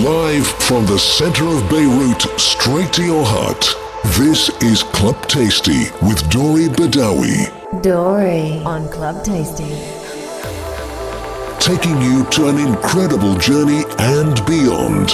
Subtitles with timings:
[0.00, 3.62] Live from the center of Beirut, straight to your heart.
[4.16, 7.82] This is Club Tasty with Dory Badawi.
[7.82, 9.68] Dory on Club Tasty.
[11.60, 15.10] Taking you to an incredible journey and beyond.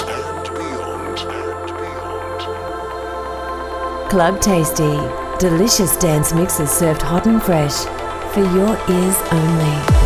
[4.08, 4.96] Club Tasty.
[5.40, 7.84] Delicious dance mixes served hot and fresh
[8.32, 9.97] for your ears only.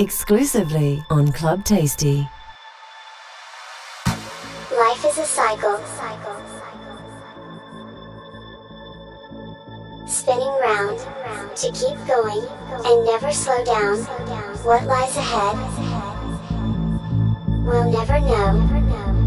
[0.00, 2.26] Exclusively on Club Tasty.
[4.06, 6.96] Life is a cycle cycle cycle cycle.
[10.06, 11.19] Spinning round
[11.56, 12.46] to keep going
[12.84, 13.98] and never slow down.
[14.64, 15.56] What lies ahead?
[17.64, 19.19] We'll never know.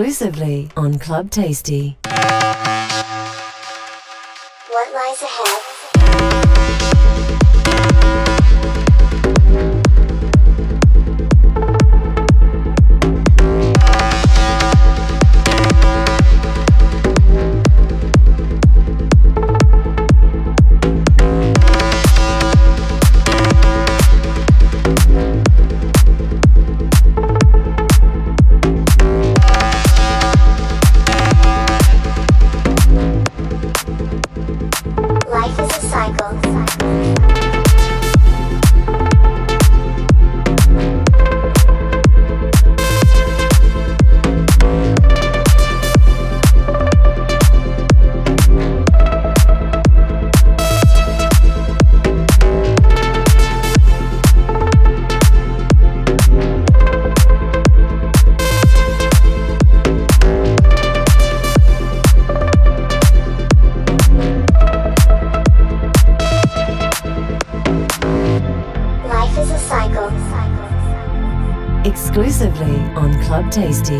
[0.00, 1.98] Exclusively on Club Tasty.
[73.50, 73.99] Tasty.